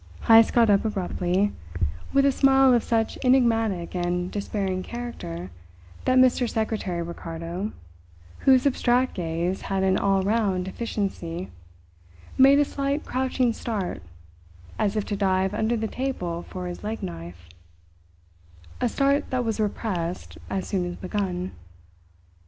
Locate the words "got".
0.53-0.67